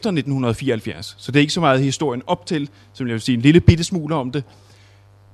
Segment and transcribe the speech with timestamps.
[0.00, 1.14] efter 1974.
[1.18, 3.60] Så det er ikke så meget historien op til, som jeg vil sige en lille
[3.60, 4.44] bitte smule om det,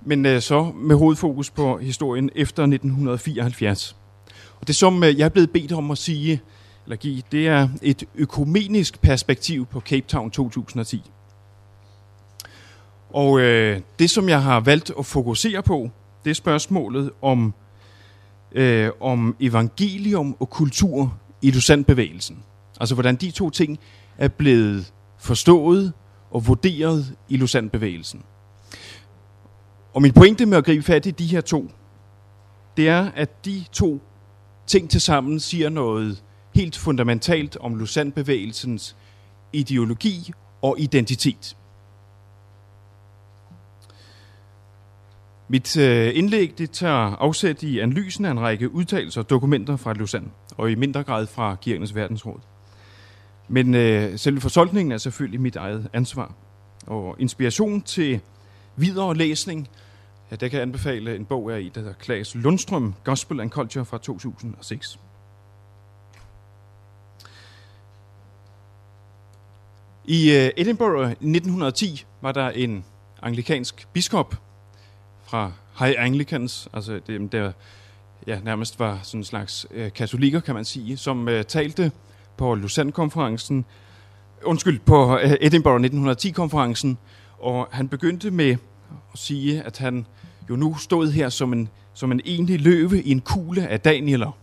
[0.04, 3.96] men øh, så med hovedfokus på historien efter 1974.
[4.60, 6.40] Og det som øh, jeg er blevet bedt om at sige,
[6.84, 11.02] eller give, det er et økumenisk perspektiv på Cape Town 2010.
[13.10, 15.90] Og øh, det, som jeg har valgt at fokusere på,
[16.24, 17.54] det er spørgsmålet om,
[18.52, 22.38] øh, om evangelium og kultur i Lusandbevægelsen.
[22.80, 23.78] Altså hvordan de to ting
[24.18, 25.92] er blevet forstået
[26.30, 28.22] og vurderet i Lusandbevægelsen.
[29.94, 31.70] Og min pointe med at gribe fat i de her to,
[32.76, 34.00] det er, at de to
[34.66, 36.22] ting til sammen siger noget
[36.54, 38.96] helt fundamentalt om Lusandbevægelsens
[39.52, 41.56] ideologi og identitet.
[45.48, 49.92] Mit øh, indlæg det tager afsæt i analysen af en række udtalelser og dokumenter fra
[49.92, 52.40] Lausanne, og i mindre grad fra Kirkenes Verdensråd.
[53.48, 56.32] Men øh, selve fortolkningen er selvfølgelig mit eget ansvar.
[56.86, 58.20] Og inspiration til
[58.76, 59.68] videre læsning,
[60.30, 63.50] ja, der kan jeg anbefale en bog af i, der hedder Klaas Lundstrøm, Gospel and
[63.50, 64.98] Culture fra 2006.
[70.04, 72.84] I øh, Edinburgh 1910 var der en
[73.22, 74.34] anglikansk biskop,
[75.26, 77.52] fra High Anglicans, altså dem der
[78.26, 81.92] ja, nærmest var sådan en slags øh, katolikker, kan man sige, som øh, talte
[82.36, 83.64] på Lausanne-konferencen,
[84.44, 86.98] undskyld, på øh, Edinburgh 1910-konferencen,
[87.38, 88.50] og han begyndte med
[89.12, 90.06] at sige, at han
[90.50, 94.36] jo nu stod her som en, som en enlig løve i en kugle af Danieler.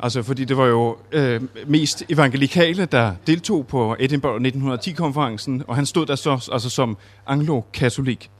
[0.00, 5.86] Altså, fordi det var jo øh, mest evangelikale, der deltog på Edinburgh 1910-konferencen, og han
[5.86, 8.30] stod der så altså, som anglo-katolik.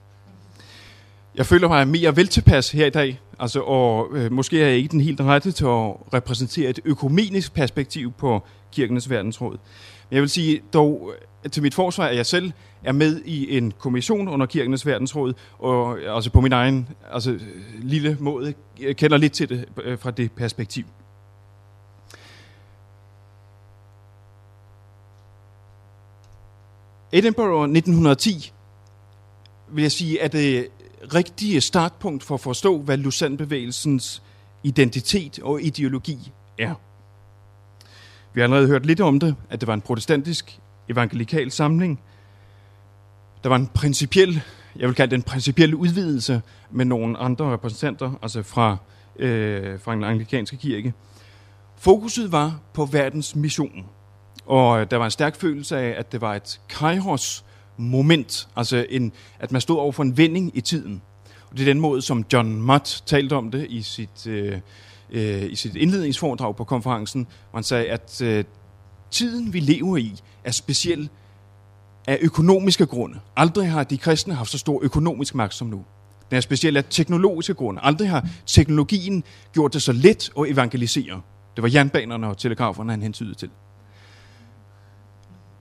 [1.34, 4.92] Jeg føler mig mere veltilpas her i dag, altså, og øh, måske er jeg ikke
[4.92, 8.42] den helt rette til at repræsentere et økumenisk perspektiv på
[8.72, 9.58] kirkenes verdensråd.
[10.10, 11.12] Men jeg vil sige dog
[11.44, 12.52] øh, til mit forsvar, at jeg selv
[12.84, 17.40] er med i en kommission under kirkenes verdensråd, og altså på min egen altså, øh,
[17.82, 20.84] lille måde jeg kender lidt til det øh, fra det perspektiv.
[27.12, 28.52] Edinburgh 1910
[29.68, 30.68] vil jeg sige, at det
[31.14, 34.22] rigtige startpunkt for at forstå, hvad Lausanne-bevægelsens
[34.62, 36.74] identitet og ideologi er.
[38.34, 40.58] Vi har allerede hørt lidt om det, at det var en protestantisk
[40.88, 42.00] evangelikal samling.
[43.42, 44.42] Der var en principiel,
[44.76, 48.76] jeg vil kalde det en principiel udvidelse med nogle andre repræsentanter, altså fra,
[49.18, 50.94] øh, fra den anglikanske kirke.
[51.76, 53.86] Fokuset var på verdens mission,
[54.46, 57.44] og der var en stærk følelse af, at det var et kairos
[57.76, 61.02] moment, altså en, at man stod over for en vending i tiden.
[61.50, 64.58] Og det er den måde, som John Mott talte om det i sit, øh,
[65.10, 68.44] øh, i sit indledningsforedrag på konferencen, hvor han sagde, at øh,
[69.10, 71.08] tiden, vi lever i, er speciel
[72.06, 73.18] af økonomiske grunde.
[73.36, 75.84] Aldrig har de kristne haft så stor økonomisk magt som nu.
[76.30, 77.80] Den er speciel af teknologiske grunde.
[77.84, 81.20] Aldrig har teknologien gjort det så let at evangelisere.
[81.56, 83.50] Det var jernbanerne og telegraferne, han hentydede til.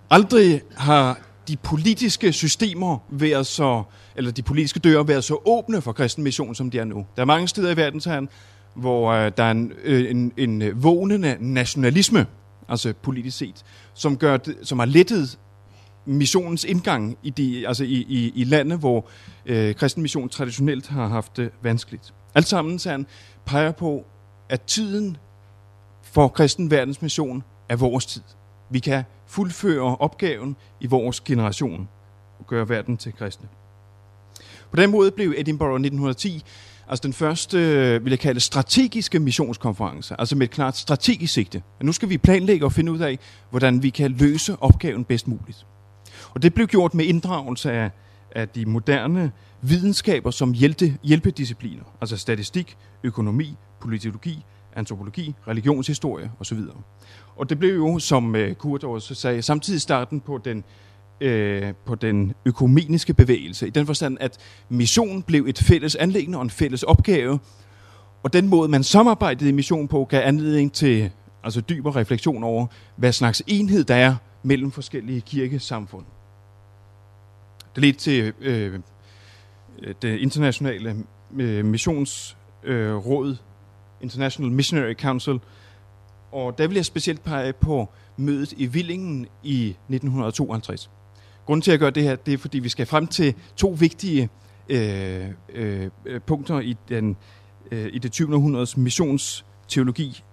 [0.10, 3.84] Aldrig har de politiske systemer være så,
[4.16, 7.06] eller de politiske døre være så åbne for kristen mission, som de er nu.
[7.16, 8.30] Der er mange steder i verdensherren,
[8.76, 12.26] hvor øh, der er en, øh, en, en vågnende nationalisme,
[12.70, 13.64] altså politisk set,
[13.94, 15.40] som, gør det, som har lettet
[16.06, 19.06] missionens indgang i, de, altså i, i, i lande, hvor
[19.46, 22.14] øh, kristen mission traditionelt har haft det vanskeligt.
[22.36, 23.06] Alt sammen så han
[23.46, 24.06] peger på,
[24.50, 25.18] at tiden
[26.04, 28.22] for kristen verdensmission er vores tid.
[28.70, 31.88] Vi kan fuldføre opgaven i vores generation
[32.40, 33.48] og gøre verden til kristne.
[34.72, 36.44] På den måde blev Edinburgh 1910
[36.88, 41.62] altså den første, øh, vil jeg kalde strategiske missionskonference, altså med et klart strategisk sigte.
[41.80, 43.20] Og nu skal vi planlægge og finde ud af,
[43.50, 45.66] hvordan vi kan løse opgaven bedst muligt.
[46.34, 47.92] Og det blev gjort med inddragelse af,
[48.36, 49.32] af de moderne
[49.62, 56.60] videnskaber som hjælpe, hjælpediscipliner, altså statistik, økonomi, politologi, antropologi, religionshistorie osv.
[57.36, 60.64] Og det blev jo, som øh, Kurt også sagde, samtidig starten på den,
[61.22, 64.38] øh, på den økumeniske bevægelse, i den forstand, at
[64.70, 67.40] missionen blev et fælles anlæggende og en fælles opgave,
[68.24, 71.12] og den måde, man samarbejdede i mission på, gav anledning til
[71.44, 76.06] altså dybere refleksion over, hvad slags enhed der er mellem forskellige kirkesamfund.
[77.76, 78.80] Det ledte til øh,
[80.02, 80.96] det internationale
[81.38, 83.36] øh, missionsråd, øh,
[84.02, 85.40] International Missionary Council,
[86.36, 90.90] og der vil jeg specielt pege på mødet i Villingen i 1952.
[91.46, 94.30] Grunden til at gøre det her, det er, fordi vi skal frem til to vigtige
[94.70, 95.90] øh, øh,
[96.28, 97.18] punkter i, den,
[97.72, 98.36] øh, i det 20.
[98.36, 100.24] århundredes missionsteologi,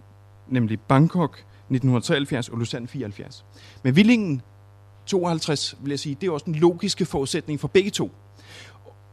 [0.48, 3.44] nemlig Bangkok 1973 og Lausanne 74.
[3.82, 4.42] Men Villingen
[5.06, 8.10] 52, vil jeg sige, det er også den logiske forudsætning for begge to.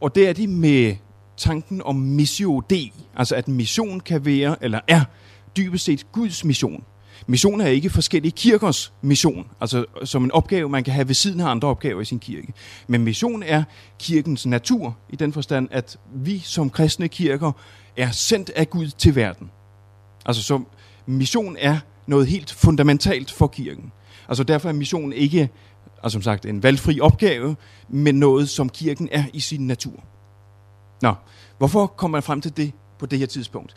[0.01, 0.95] Og det er de med
[1.37, 5.03] tanken om missio Dei, altså at mission kan være, eller er
[5.57, 6.83] dybest set Guds mission.
[7.27, 11.39] Mission er ikke forskellige kirkers mission, altså som en opgave, man kan have ved siden
[11.39, 12.53] af andre opgaver i sin kirke.
[12.87, 13.63] Men mission er
[13.99, 17.51] kirkens natur, i den forstand, at vi som kristne kirker
[17.97, 19.51] er sendt af Gud til verden.
[20.25, 20.67] Altså som
[21.05, 23.91] mission er noget helt fundamentalt for kirken.
[24.27, 25.49] Altså derfor er mission ikke,
[26.03, 27.55] altså som sagt, en valgfri opgave,
[27.89, 30.03] men noget, som kirken er i sin natur.
[31.01, 31.13] Nå,
[31.57, 33.73] hvorfor kommer man frem til det på det her tidspunkt?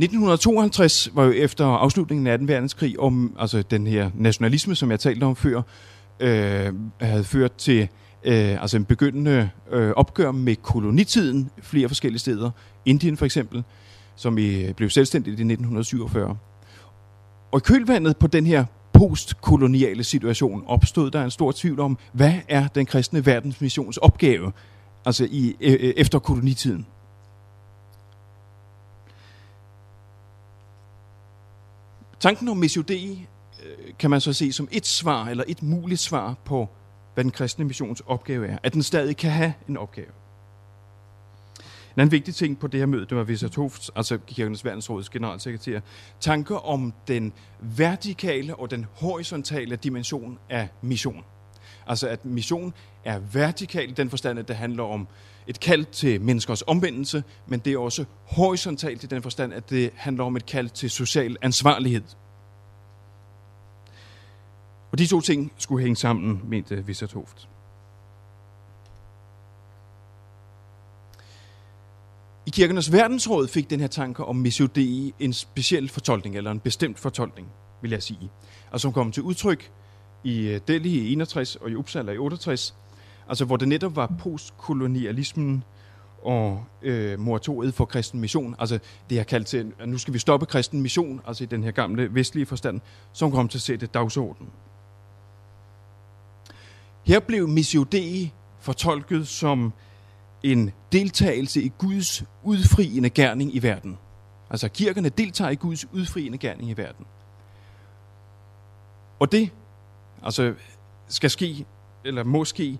[0.00, 2.44] 1952 var jo efter afslutningen af 2.
[2.44, 5.62] verdenskrig om altså den her nationalisme, som jeg talte om før,
[6.20, 7.88] øh, havde ført til
[8.24, 12.50] øh, altså en begyndende øh, opgør med kolonitiden flere forskellige steder.
[12.84, 13.62] Indien for eksempel,
[14.16, 16.36] som i, blev selvstændigt i 1947.
[17.52, 22.34] Og i kølvandet på den her postkoloniale situation opstod der en stor tvivl om, hvad
[22.48, 24.52] er den kristne verdensmissions opgave
[25.06, 26.86] altså i, øh, efter kolonitiden.
[32.20, 32.96] Tanken om Missio øh,
[33.98, 36.68] kan man så se som et svar, eller et muligt svar på,
[37.14, 38.58] hvad den kristne missions opgave er.
[38.62, 40.08] At den stadig kan have en opgave.
[41.96, 45.08] En anden vigtig ting på det her møde, det var Vissa Tofts, altså Kirkenes Verdensråds
[45.08, 45.80] generalsekretær,
[46.20, 51.24] tanker om den vertikale og den horisontale dimension af mission.
[51.86, 52.74] Altså at mission
[53.04, 55.08] er vertikal i den forstand, at det handler om
[55.46, 59.90] et kald til menneskers omvendelse, men det er også horisontalt i den forstand, at det
[59.94, 62.02] handler om et kald til social ansvarlighed.
[64.92, 67.48] Og de to ting skulle hænge sammen, mente Vissert Hoft.
[72.46, 76.98] I kirkernes verdensråd fik den her tanke om missiodei en speciel fortolkning, eller en bestemt
[76.98, 77.48] fortolkning,
[77.82, 78.30] vil jeg sige.
[78.70, 79.70] Og som kom til udtryk
[80.24, 82.74] i øh, Delhi i 61 og i Uppsala i 68,
[83.30, 85.64] altså hvor det netop var postkolonialismen
[86.22, 88.78] og øh, moratoriet for kristen mission, altså
[89.10, 91.70] det jeg kaldt til, at nu skal vi stoppe kristen mission, altså i den her
[91.70, 92.80] gamle vestlige forstand,
[93.12, 94.50] som kom til at sætte dagsordenen.
[97.04, 99.72] Her blev Missio Dei fortolket som
[100.42, 103.98] en deltagelse i Guds udfriende gerning i verden.
[104.50, 107.06] Altså kirkerne deltager i Guds udfriende gerning i verden.
[109.18, 109.50] Og det
[110.22, 110.54] altså,
[111.08, 111.66] skal ske,
[112.04, 112.78] eller måske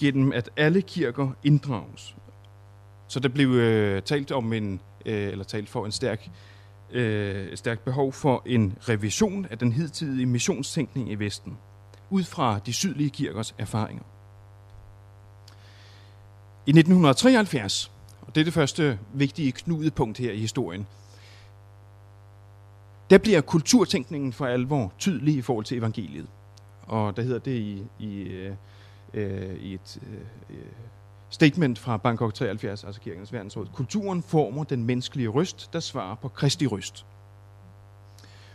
[0.00, 2.16] gennem at alle kirker inddrages.
[3.08, 6.30] Så der blev øh, talt om en, øh, eller talt for en stærk,
[6.90, 11.58] øh, stærk behov for en revision af den hidtidige missionstænkning i Vesten,
[12.10, 14.02] ud fra de sydlige kirkers erfaringer.
[16.66, 20.86] I 1973, og det er det første vigtige knudepunkt her i historien,
[23.10, 26.26] der bliver kulturtænkningen for alvor tydelig i forhold til evangeliet.
[26.82, 28.54] Og der hedder det i, i, øh,
[29.14, 30.64] øh, i et øh, øh
[31.30, 33.66] statement fra Bangkok 73, altså Kirkens Verdensråd.
[33.74, 37.06] Kulturen former den menneskelige røst, der svarer på Kristi røst.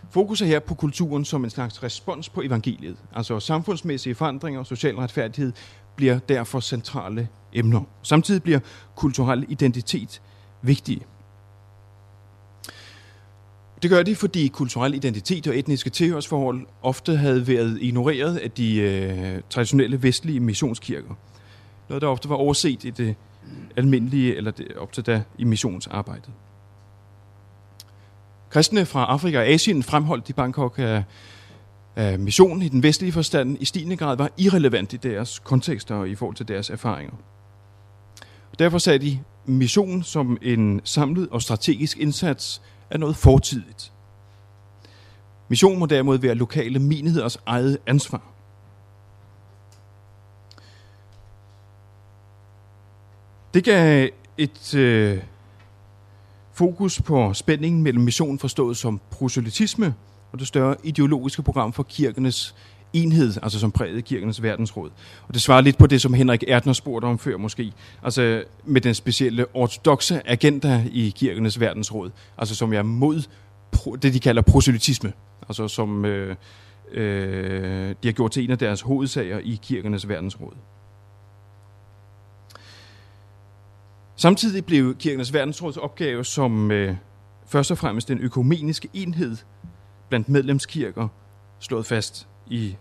[0.09, 2.97] Fokus er her på kulturen som en slags respons på evangeliet.
[3.13, 5.53] Altså samfundsmæssige forandringer og social retfærdighed
[5.95, 7.81] bliver derfor centrale emner.
[8.01, 8.59] Samtidig bliver
[8.95, 10.21] kulturel identitet
[10.61, 11.01] vigtig.
[13.85, 18.75] Det gør de, fordi kulturel identitet og etniske tilhørsforhold ofte havde været ignoreret af de
[18.75, 21.15] øh, traditionelle vestlige missionskirker.
[21.89, 23.15] Noget, der ofte var overset i det
[23.77, 26.29] almindelige, eller det, op til da i missionsarbejdet.
[28.49, 31.03] Kristne fra Afrika og Asien fremholdt i Bangkok, at,
[31.95, 36.09] at missionen i den vestlige forstand i stigende grad var irrelevant i deres kontekster og
[36.09, 37.13] i forhold til deres erfaringer.
[38.59, 43.91] Derfor sagde de, mission som en samlet og strategisk indsats er noget fortidigt.
[45.47, 48.21] Mission må derimod være lokale menigheders eget ansvar.
[53.53, 55.21] Det gav et øh,
[56.53, 59.95] fokus på spændingen mellem mission forstået som proselytisme
[60.31, 62.55] og det større ideologiske program for kirkenes
[62.95, 64.89] enhed, altså som prægede kirkenes verdensråd.
[65.27, 67.73] Og det svarer lidt på det, som Henrik Erdner spurgte om før måske,
[68.03, 73.23] altså med den specielle ortodoxe agenda i kirkenes verdensråd, altså som er mod
[74.01, 75.13] det, de kalder proselytisme,
[75.47, 76.35] altså som øh,
[76.91, 80.53] øh, de har gjort til en af deres hovedsager i kirkenes verdensråd.
[84.15, 86.95] Samtidig blev kirkenes verdensråds opgave som øh,
[87.47, 89.37] først og fremmest den økumeniske enhed
[90.09, 91.07] blandt medlemskirker
[91.59, 92.77] slået fast i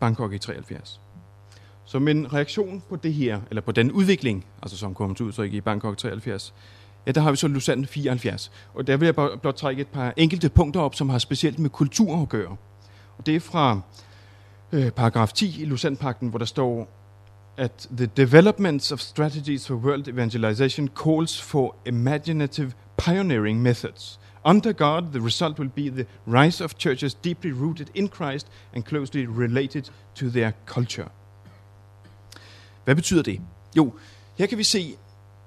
[0.00, 1.00] Bangkok i 73.
[1.84, 5.52] Som en reaktion på det her, eller på den udvikling, altså som kom til udtryk
[5.52, 6.54] i Bangkok 73,
[7.06, 8.50] ja, der har vi så Lausanne 74.
[8.74, 11.70] Og der vil jeg blot trække et par enkelte punkter op, som har specielt med
[11.70, 12.56] kultur at gøre.
[13.18, 13.80] Og det er fra
[14.72, 16.88] øh, paragraf 10 i Lausanne-pakten, hvor der står,
[17.56, 24.20] at the development of strategies for world evangelization calls for imaginative pioneering methods.
[24.44, 28.84] Under God, the result will be the rise of churches deeply rooted in Christ and
[28.84, 29.82] closely related
[30.14, 31.08] to their culture.
[32.84, 33.40] Hvad betyder det?
[33.76, 33.92] Jo,
[34.38, 34.96] her kan vi se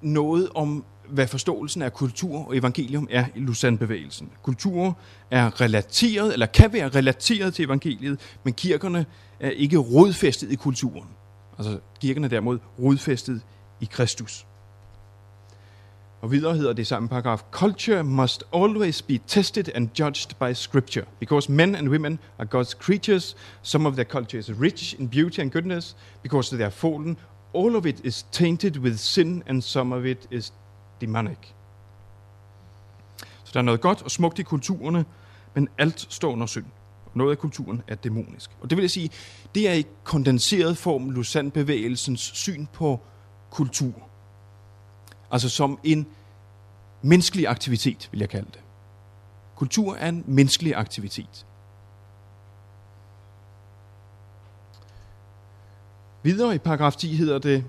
[0.02, 4.30] noget om, hvad forståelsen af kultur og evangelium er i Lausanne-bevægelsen.
[4.44, 4.98] Kultur
[5.32, 9.06] er relateret, eller kan være relateret til evangeliet, men kirkerne
[9.40, 11.08] er ikke rodfæstet i kulturen.
[11.58, 13.42] Altså kirkerne er derimod rodfæstet
[13.82, 14.46] i Kristus.
[16.22, 21.06] Og videre hedder det samme paragraf, Culture must always be tested and judged by scripture,
[21.20, 23.36] because men and women are God's creatures.
[23.62, 27.18] Some of their culture is rich in beauty and goodness, because they are fallen.
[27.54, 30.54] All of it is tainted with sin, and some of it is
[31.02, 31.38] demonic.
[33.44, 35.06] Så der er noget godt og smukt i kulturerne,
[35.56, 36.66] men alt står under synd.
[37.14, 38.50] Noget af kulturen er dæmonisk.
[38.62, 39.10] Og det vil jeg sige,
[39.56, 43.00] det er i kondenseret form Lausanne-bevægelsens syn på
[43.50, 44.11] kultur.
[45.32, 46.08] Altså som en
[47.02, 48.62] menneskelig aktivitet, vil jeg kalde det.
[49.56, 51.46] Kultur er en menneskelig aktivitet.
[56.24, 57.66] Videre i paragraf 10 hedder det,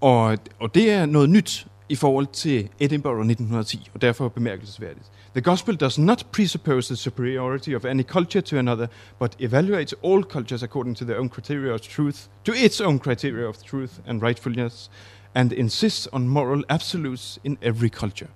[0.00, 5.10] og, og det er noget nyt i forhold til Edinburgh 1910, og derfor bemærkelsesværdigt.
[5.32, 8.86] The gospel does not presuppose the superiority of any culture to another,
[9.18, 13.48] but evaluates all cultures according to their own criteria of truth, to its own criteria
[13.48, 14.90] of truth and rightfulness,
[15.36, 18.30] and insists on moral absolutes in every culture.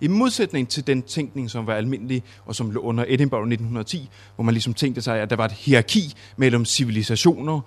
[0.00, 4.44] I modsætning til den tænkning, som var almindelig, og som lå under Edinburgh 1910, hvor
[4.44, 7.60] man ligesom tænkte sig, at der var et hierarki mellem civilisationer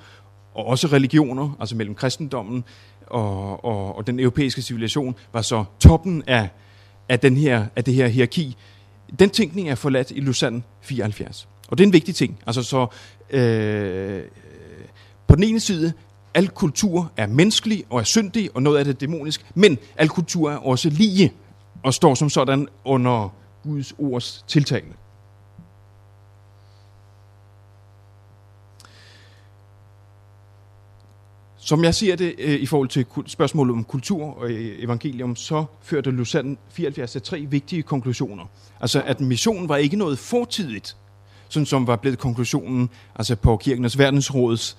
[0.53, 2.63] og også religioner, altså mellem kristendommen
[3.07, 6.49] og, og, og den europæiske civilisation, var så toppen af,
[7.09, 8.55] af, den her, af det her hierarki.
[9.19, 11.47] Den tænkning er forladt i Lausanne 74.
[11.67, 12.39] Og det er en vigtig ting.
[12.47, 12.87] Altså så,
[13.29, 14.23] øh,
[15.27, 15.93] på den ene side,
[16.35, 20.09] al kultur er menneskelig og er syndig, og noget af det er dæmonisk, men al
[20.09, 21.33] kultur er også lige
[21.83, 24.93] og står som sådan under Guds ords tiltale.
[31.57, 35.65] Som jeg siger det øh, i forhold til spørgsmålet om kultur og øh, evangelium, så
[35.81, 38.45] førte Lausanne 74 til tre vigtige konklusioner.
[38.81, 40.97] Altså, at missionen var ikke noget fortidigt,
[41.49, 44.77] sådan som var blevet konklusionen altså på Kirkenes Verdensråds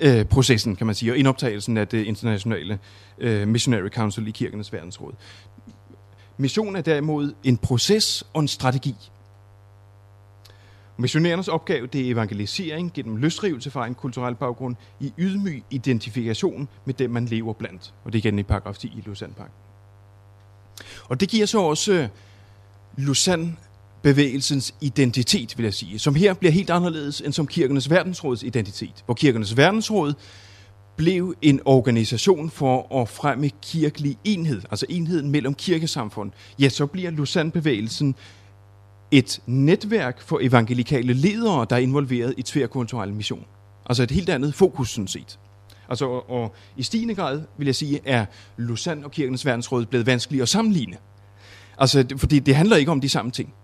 [0.00, 2.78] øh, processen, kan man sige, og indoptagelsen af det internationale
[3.18, 5.12] øh, Missionary Council i Kirkenes Verdensråd.
[6.36, 8.94] Mission er derimod en proces og en strategi.
[10.96, 16.94] Missionærernes opgave det er evangelisering gennem løsrivelse fra en kulturel baggrund i ydmyg identifikation med
[16.94, 17.94] dem, man lever blandt.
[18.04, 19.68] Og det er igen i paragraf 10 i lausanne -pakken.
[21.08, 22.08] Og det giver så også øh,
[22.96, 23.56] Lausanne
[24.08, 29.02] bevægelsens identitet, vil jeg sige, som her bliver helt anderledes end som kirkernes verdensråds identitet,
[29.04, 30.14] hvor kirkernes verdensråd
[30.96, 36.30] blev en organisation for at fremme kirkelig enhed, altså enheden mellem kirkesamfund.
[36.58, 38.14] Ja, så bliver Lausanne-bevægelsen
[39.10, 43.44] et netværk for evangelikale ledere, der er involveret i tværkulturel mission.
[43.86, 45.38] Altså et helt andet fokus, sådan set.
[45.88, 50.06] Altså, og, og i stigende grad, vil jeg sige, er Lausanne og kirkenes verdensråd blevet
[50.06, 50.96] vanskelige at sammenligne.
[51.78, 53.54] Altså, fordi det handler ikke om de samme ting.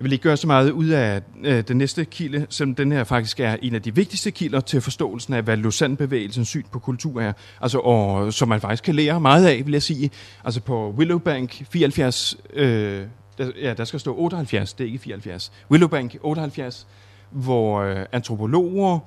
[0.00, 3.04] Jeg vil ikke gøre så meget ud af øh, den næste kilde, selvom den her
[3.04, 7.20] faktisk er en af de vigtigste kilder til forståelsen af, hvad Lausanne-bevægelsens syn på kultur
[7.20, 7.32] er.
[7.60, 10.10] Altså, og som man faktisk kan lære meget af, vil jeg sige.
[10.44, 13.02] Altså på Willowbank 74, øh,
[13.38, 15.52] der, ja, der skal stå 78, det er ikke 74.
[15.70, 16.86] Willowbank 78,
[17.30, 18.98] hvor øh, antropologer,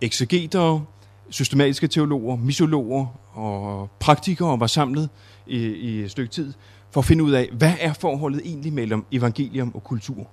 [0.00, 0.80] eksegeter,
[1.30, 5.08] systematiske teologer, misologer og praktikere var samlet
[5.48, 6.52] i, i et stykke tid
[6.90, 10.26] for at finde ud af, hvad er forholdet egentlig mellem evangelium og kultur.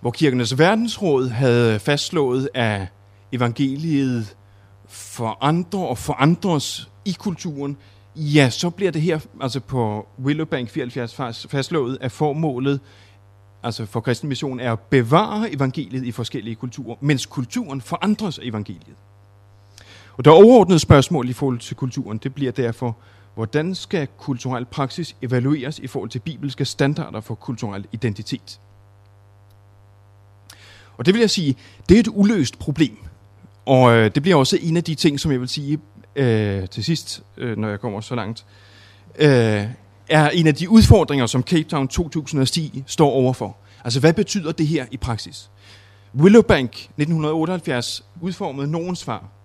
[0.00, 2.86] Hvor kirkenes verdensråd havde fastslået, at
[3.32, 4.36] evangeliet
[4.88, 7.76] for andre og for andres i kulturen,
[8.16, 12.80] ja, så bliver det her, altså på Willowbank 74 fastslået, at formålet
[13.62, 18.42] altså for kristen mission er at bevare evangeliet i forskellige kulturer, mens kulturen forandres af
[18.44, 18.96] evangeliet.
[20.22, 22.96] Og der overordnede spørgsmål i forhold til kulturen, det bliver derfor,
[23.34, 28.60] Hvordan skal kulturel praksis evalueres i forhold til bibelske standarder for kulturel identitet?
[30.96, 31.56] Og det vil jeg sige,
[31.88, 32.96] det er et uløst problem.
[33.66, 35.78] Og øh, det bliver også en af de ting, som jeg vil sige
[36.16, 38.44] øh, til sidst, øh, når jeg kommer så langt,
[39.18, 39.66] øh,
[40.08, 43.56] er en af de udfordringer, som Cape Town 2010 står overfor.
[43.84, 45.50] Altså, hvad betyder det her i praksis?
[46.14, 49.41] Willowbank 1978 udformede nogen svar.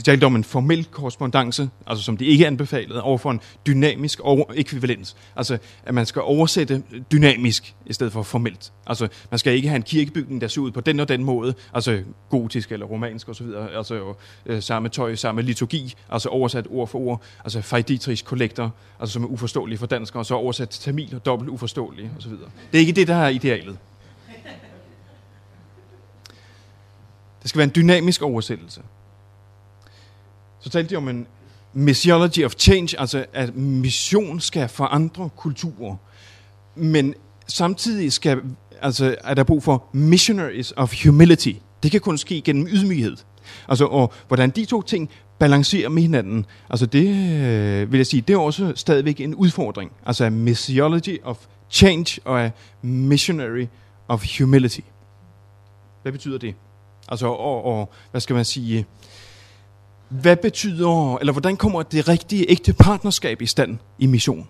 [0.00, 4.20] De talte om en formel korrespondence, altså som de ikke anbefalede, overfor en dynamisk
[4.54, 5.16] ekvivalens.
[5.36, 8.72] Altså, at man skal oversætte dynamisk i stedet for formelt.
[8.86, 11.54] Altså, man skal ikke have en kirkebygning, der ser ud på den og den måde,
[11.74, 14.14] altså gotisk eller romansk osv., altså
[14.46, 19.24] øh, samme tøj, samme liturgi, altså oversat ord for ord, altså fejditrisk kollektor, altså som
[19.24, 22.32] er uforståelig for danskere, og så oversat til tamil og dobbelt uforståelig osv.
[22.32, 22.40] Det
[22.72, 23.78] er ikke det, der er idealet.
[27.42, 28.80] Det skal være en dynamisk oversættelse.
[30.60, 31.26] Så talte de om en
[31.72, 35.96] missiology of change, altså at mission skal forandre kulturer.
[36.74, 37.14] Men
[37.46, 38.40] samtidig skal,
[38.82, 41.52] altså, er der brug for missionaries of humility.
[41.82, 43.16] Det kan kun ske gennem ydmyghed.
[43.68, 48.20] Altså, og hvordan de to ting balancerer med hinanden, altså det øh, vil jeg sige,
[48.20, 49.92] det er også stadigvæk en udfordring.
[50.06, 51.38] Altså missiology of
[51.70, 52.50] change og
[52.82, 53.66] missionary
[54.08, 54.80] of humility.
[56.02, 56.54] Hvad betyder det?
[57.08, 58.86] Altså, og, og hvad skal man sige?
[60.10, 64.48] Hvad betyder, eller hvordan kommer det rigtige ægte partnerskab i stand i mission?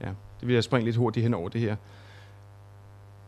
[0.00, 0.08] Ja,
[0.40, 1.76] det vil jeg springe lidt hurtigt hen over det her.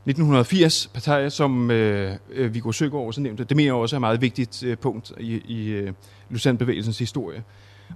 [0.07, 4.01] 1980, Pattaya, som øh, øh, Viggo Søgaard også nævnte, det mener jeg også er et
[4.01, 5.93] meget vigtigt øh, punkt i, i øh,
[6.31, 7.45] Lusanne-bevægelsens historie.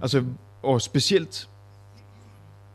[0.01, 0.23] Altså,
[0.63, 1.49] og specielt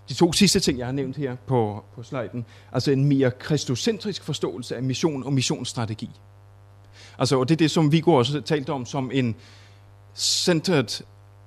[0.09, 4.25] de to sidste ting, jeg har nævnt her på, på sliden, altså en mere kristocentrisk
[4.25, 6.11] forståelse af mission og missionsstrategi.
[7.19, 9.35] Altså, og det er det, som Viggo også talte om som en
[10.17, 11.03] centered,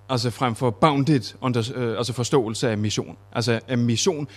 [0.10, 3.18] altså frem for bounded, under, øh, altså forståelse af mission.
[3.32, 4.28] Altså af mission,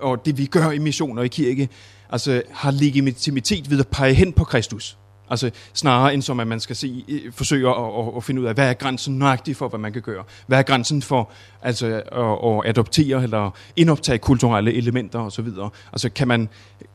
[0.00, 1.68] og det vi gør i mission og i kirke,
[2.10, 4.98] altså har legitimitet ved at pege hen på Kristus.
[5.30, 8.46] Altså snarere end som, at man skal se, øh, forsøge at, at, at finde ud
[8.46, 10.24] af, hvad er grænsen nøjagtigt for, hvad man kan gøre?
[10.46, 11.30] Hvad er grænsen for
[11.62, 15.48] altså, at, at adoptere eller indoptage kulturelle elementer osv.?
[15.92, 16.48] Altså kan man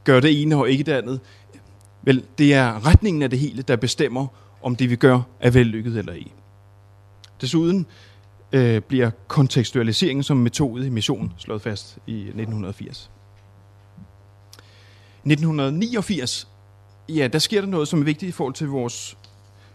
[0.04, 1.20] gøre det ene og ikke det andet?
[2.08, 4.28] Vel, det er retningen af det hele, der bestemmer,
[4.62, 6.34] om det vi gør er vellykket eller ikke.
[7.42, 7.86] Desuden
[8.52, 13.10] øh, bliver kontekstualiseringen som metode i mission slået fast i 1980.
[15.26, 16.48] 1989,
[17.10, 19.18] ja, der sker der noget, som er vigtigt i forhold til vores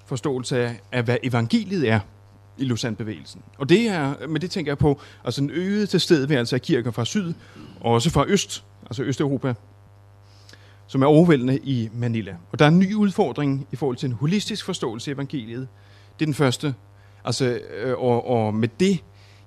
[0.06, 2.00] forståelse af, af hvad evangeliet er
[2.58, 3.42] i Lausanne-bevægelsen.
[3.58, 7.04] Og det er, med det tænker jeg på, altså en øget tilstedeværelse af kirker fra
[7.04, 7.32] syd,
[7.80, 9.54] og også fra øst, altså Østeuropa,
[10.92, 12.34] som er overvældende i Manila.
[12.52, 15.68] Og der er en ny udfordring i forhold til en holistisk forståelse af evangeliet.
[16.18, 16.74] Det er den første.
[17.24, 18.98] Altså, øh, og, og med det,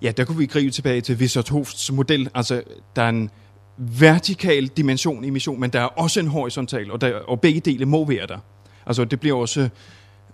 [0.02, 2.30] ja, der kunne vi gribe tilbage til Wissert Hofs model.
[2.36, 2.64] Altså,
[2.96, 3.30] der er en
[3.78, 7.86] vertikal dimension i mission, men der er også en horisontal, og, der, og begge dele
[7.86, 8.38] må være der.
[8.86, 9.70] Altså, det bliver også,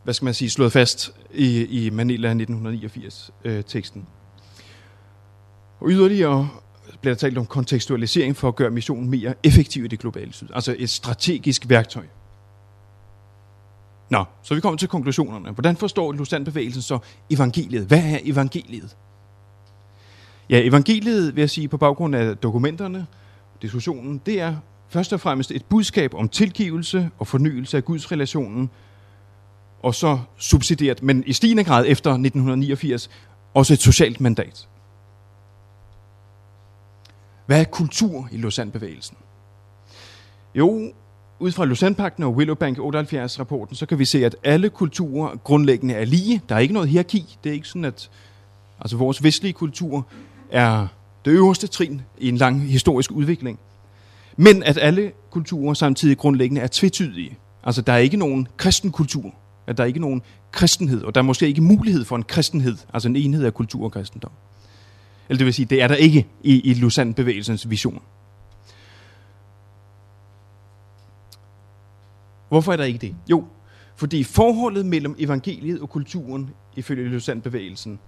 [0.03, 4.01] hvad skal man sige, slået fast i, i Manila 1989-teksten.
[4.01, 4.07] Øh,
[5.79, 6.49] og yderligere
[7.01, 10.47] bliver der talt om kontekstualisering for at gøre missionen mere effektiv i det globale syd.
[10.53, 12.03] Altså et strategisk værktøj.
[14.09, 15.51] Nå, så vi kommer til konklusionerne.
[15.51, 17.85] Hvordan forstår Lustand-bevægelsen så evangeliet?
[17.85, 18.95] Hvad er evangeliet?
[20.49, 23.07] Ja, evangeliet, vil jeg sige, på baggrund af dokumenterne,
[23.61, 24.55] diskussionen, det er
[24.89, 28.69] først og fremmest et budskab om tilgivelse og fornyelse af Guds relationen,
[29.83, 33.09] og så subsidieret, men i stigende grad efter 1989,
[33.53, 34.67] også et socialt mandat.
[37.51, 39.17] Hvad er kultur i Lausanne-bevægelsen?
[40.55, 40.93] Jo,
[41.39, 46.05] ud fra Lausanne-pakten og Willowbank 78-rapporten, så kan vi se, at alle kulturer grundlæggende er
[46.05, 46.41] lige.
[46.49, 47.37] Der er ikke noget hierarki.
[47.43, 48.09] Det er ikke sådan, at
[48.79, 50.07] altså vores vestlige kultur
[50.51, 50.87] er
[51.25, 53.59] det øverste trin i en lang historisk udvikling.
[54.37, 57.37] Men at alle kulturer samtidig grundlæggende er tvetydige.
[57.63, 59.33] Altså, der er ikke nogen kristen kultur.
[59.67, 62.77] At der er ikke nogen kristenhed, og der er måske ikke mulighed for en kristenhed,
[62.93, 64.31] altså en enhed af kultur og kristendom.
[65.31, 68.01] Eller det vil sige, det er der ikke i, i Lausanne-bevægelsens vision.
[72.49, 73.15] Hvorfor er der ikke det?
[73.29, 73.45] Jo,
[73.95, 77.99] fordi forholdet mellem evangeliet og kulturen, ifølge Lausanne-bevægelsen,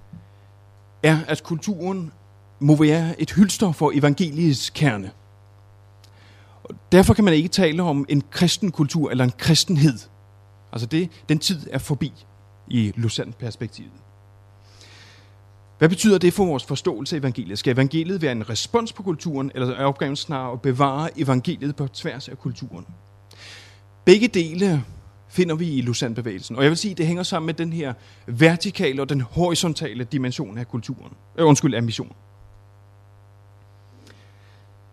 [1.03, 2.11] er, at kulturen
[2.59, 5.11] må være et hylster for evangeliets kerne.
[6.63, 9.99] Og derfor kan man ikke tale om en kristen kultur eller en kristenhed.
[10.71, 12.13] Altså det, den tid er forbi
[12.67, 14.02] i Lausanne-perspektivet.
[15.77, 17.59] Hvad betyder det for vores forståelse af evangeliet?
[17.59, 21.87] Skal evangeliet være en respons på kulturen, eller er opgaven snarere at bevare evangeliet på
[21.87, 22.85] tværs af kulturen?
[24.05, 24.83] Begge dele
[25.29, 26.55] finder vi i Lausanne-bevægelsen.
[26.55, 27.93] Og jeg vil sige, at det hænger sammen med den her
[28.27, 31.13] vertikale og den horisontale dimension af kulturen.
[31.37, 32.13] Øh, undskyld, af missionen.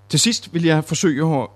[0.09, 1.49] Til sidst vil jeg forsøge at,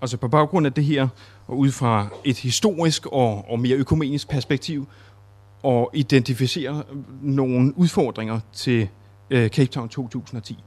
[0.00, 1.08] altså på baggrund af det her,
[1.46, 4.88] og ud fra et historisk og, og mere økumenisk perspektiv,
[5.64, 6.82] og identificere
[7.22, 8.88] nogle udfordringer til
[9.30, 10.58] øh, Cape Town 2010.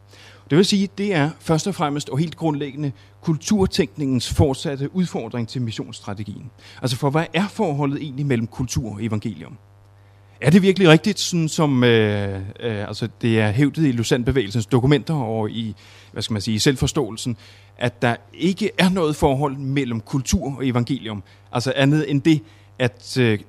[0.50, 5.62] Det vil sige, det er først og fremmest og helt grundlæggende kulturtænkningens fortsatte udfordring til
[5.62, 6.52] missionsstrategien.
[6.82, 9.58] Altså for hvad er forholdet egentlig mellem kultur og evangelium?
[10.42, 15.14] Er det virkelig rigtigt, sådan som øh, øh, altså det er hævdet i Lausanne-bevægelsens dokumenter
[15.14, 15.76] og i,
[16.12, 17.38] hvad skal man sige, selvforståelsen,
[17.78, 21.24] at der ikke er noget forhold mellem kultur og evangelium?
[21.52, 22.42] Altså andet end det,
[22.80, 23.40] at øh,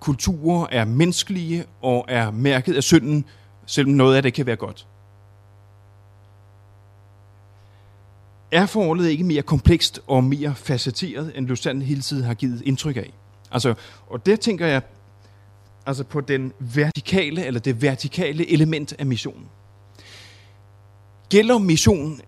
[0.00, 3.24] kulturer er menneskelige og er mærket af synden,
[3.66, 4.86] selvom noget af det kan være godt.
[8.50, 12.96] Er forholdet ikke mere komplekst og mere facetteret, end Lausanne hele tiden har givet indtryk
[12.96, 13.12] af?
[13.50, 13.74] Altså,
[14.06, 14.82] og der tænker jeg
[15.86, 19.46] altså på den vertikale, eller det vertikale element af missionen.
[21.28, 22.20] Gælder mission,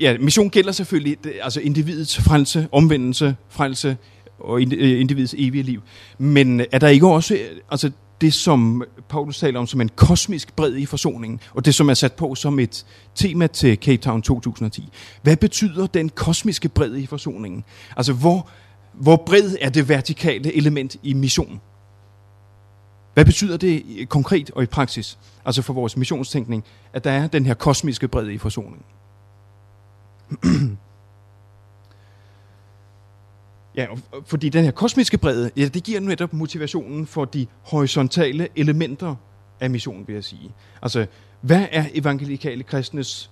[0.00, 3.96] ja, mission gælder selvfølgelig altså individets frelse, omvendelse, frelse
[4.38, 5.82] og øh, individets evige liv.
[6.18, 10.56] Men er der ikke også øh, altså det, som Paulus taler om som en kosmisk
[10.56, 14.22] bred i forsoningen, og det, som er sat på som et tema til Cape Town
[14.22, 14.88] 2010.
[15.22, 17.64] Hvad betyder den kosmiske bred i forsoningen?
[17.96, 18.48] Altså, hvor,
[18.92, 21.60] hvor bred er det vertikale element i missionen?
[23.14, 27.46] Hvad betyder det konkret og i praksis, altså for vores missionstænkning, at der er den
[27.46, 28.82] her kosmiske bredde i forsoningen?
[33.76, 33.86] ja,
[34.26, 39.14] fordi den her kosmiske bredde, ja, det giver netop motivationen for de horisontale elementer
[39.60, 40.54] af missionen, vil jeg sige.
[40.82, 41.06] Altså,
[41.40, 43.30] hvad er evangelikale kristnes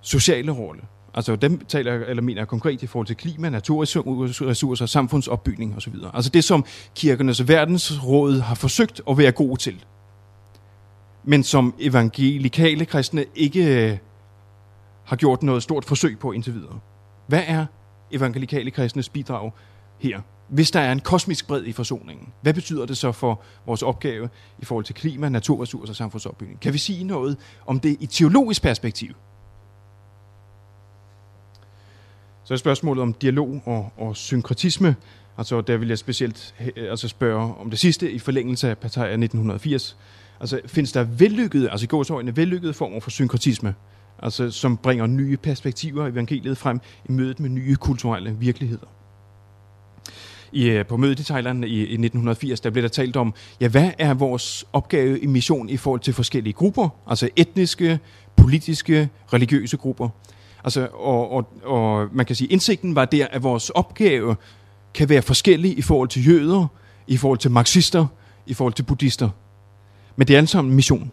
[0.00, 0.82] sociale rolle?
[1.14, 5.94] Altså dem taler eller mener jeg konkret i forhold til klima, naturressourcer, samfundsopbygning osv.
[6.14, 6.64] Altså det, som
[6.94, 9.84] kirkernes verdensråd har forsøgt at være god til.
[11.24, 13.98] Men som evangelikale kristne ikke øh,
[15.04, 16.80] har gjort noget stort forsøg på indtil videre.
[17.26, 17.66] Hvad er
[18.10, 19.52] evangelikale kristnes bidrag
[19.98, 20.20] her?
[20.48, 24.28] Hvis der er en kosmisk bred i forsoningen, hvad betyder det så for vores opgave
[24.58, 26.60] i forhold til klima, naturressourcer og samfundsopbygning?
[26.60, 29.14] Kan vi sige noget om det i teologisk perspektiv?
[32.44, 34.96] Så er spørgsmålet om dialog og, og synkretisme.
[35.38, 39.96] Altså, der vil jeg specielt altså spørge om det sidste i forlængelse af Parteia 1980.
[40.40, 43.74] Altså, findes der vellykkede, altså i gåsøjne vellykkede former for synkretisme,
[44.22, 48.86] altså, som bringer nye perspektiver i evangeliet frem i mødet med nye kulturelle virkeligheder?
[50.52, 53.68] I, øh, på mødet i Thailand i, i 1980, der blev der talt om, ja,
[53.68, 57.98] hvad er vores opgave i mission i forhold til forskellige grupper, altså etniske,
[58.36, 60.08] politiske, religiøse grupper.
[60.64, 64.36] Altså, og, og, og man kan sige, indsigten var der, at vores opgave
[64.94, 66.66] kan være forskellig i forhold til jøder,
[67.06, 68.06] i forhold til marxister,
[68.46, 69.30] i forhold til buddhister.
[70.16, 71.10] Men det er alle sammen mission.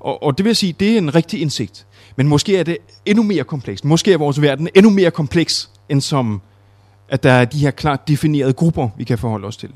[0.00, 1.86] Og, og det vil sige, det er en rigtig indsigt.
[2.16, 3.84] Men måske er det endnu mere komplekst.
[3.84, 6.40] Måske er vores verden endnu mere kompleks, end som,
[7.08, 9.70] at der er de her klart definerede grupper, vi kan forholde os til.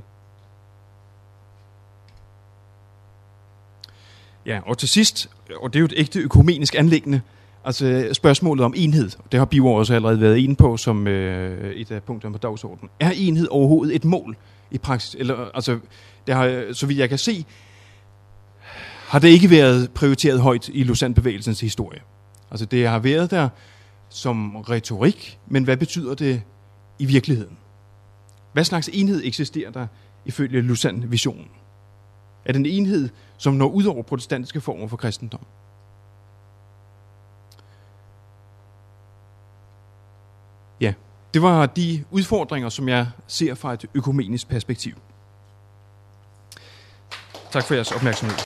[4.47, 5.31] Ja, og til sidst,
[5.61, 7.21] og det er jo et ægte økumenisk anlæggende,
[7.65, 11.91] Altså spørgsmålet om enhed, det har Biver også allerede været inde på som øh, et
[11.91, 12.91] af punkterne på dagsordenen.
[13.01, 14.37] Er enhed overhovedet et mål
[14.71, 15.17] i praksis?
[15.19, 15.79] Eller, altså,
[16.27, 17.45] det har, så vidt jeg kan se,
[19.13, 22.01] har det ikke været prioriteret højt i Lausanne-bevægelsens historie.
[22.51, 23.49] Altså det har været der
[24.09, 26.43] som retorik, men hvad betyder det
[26.99, 27.59] i virkeligheden?
[28.53, 29.87] Hvad slags enhed eksisterer der
[30.25, 31.49] ifølge Lausanne-visionen?
[32.45, 35.47] Er det en enhed, som når ud over protestantiske former for kristendom?
[40.81, 40.95] Ja,
[41.35, 44.95] det var de udfordringer, som jeg ser fra et økumenisk perspektiv.
[47.51, 48.37] Tak for jeres opmærksomhed.